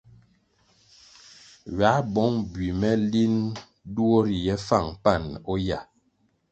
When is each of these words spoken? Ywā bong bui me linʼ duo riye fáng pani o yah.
Ywā 1.71 1.91
bong 2.13 2.37
bui 2.51 2.69
me 2.79 2.91
linʼ 3.11 3.39
duo 3.93 4.17
riye 4.25 4.55
fáng 4.67 4.89
pani 5.03 5.33
o 5.51 5.53
yah. 5.67 5.85